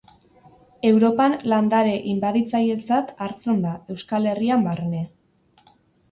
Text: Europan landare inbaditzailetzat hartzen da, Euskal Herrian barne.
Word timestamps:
Europan 0.87 1.33
landare 1.51 1.91
inbaditzailetzat 2.13 3.11
hartzen 3.25 3.61
da, 3.65 3.73
Euskal 3.97 4.25
Herrian 4.31 4.65
barne. 4.69 5.03